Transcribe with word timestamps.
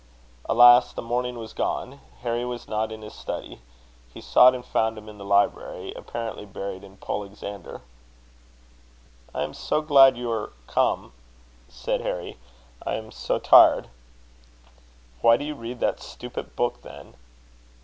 Alas! 0.45 0.93
the 0.93 1.01
morning 1.03 1.37
was 1.37 1.53
gone. 1.53 1.99
Harry 2.21 2.43
was 2.43 2.67
not 2.67 2.91
in 2.91 3.03
his 3.03 3.13
study: 3.13 3.61
he 4.11 4.19
sought 4.19 4.55
and 4.55 4.65
found 4.65 4.97
him 4.97 5.07
in 5.07 5.19
the 5.19 5.23
library, 5.23 5.93
apparently 5.95 6.43
buried 6.43 6.83
in 6.83 6.97
Polexander. 6.97 7.81
"I 9.31 9.43
am 9.43 9.53
so 9.53 9.83
glad 9.83 10.17
you 10.17 10.31
are 10.31 10.53
come," 10.65 11.13
said 11.69 12.01
Harry; 12.01 12.39
"I 12.83 12.95
am 12.95 13.11
so 13.11 13.37
tired." 13.37 13.89
"Why 15.21 15.37
do 15.37 15.45
you 15.45 15.53
read 15.53 15.79
that 15.81 15.99
stupid 15.99 16.55
book, 16.55 16.81
then?" 16.81 17.13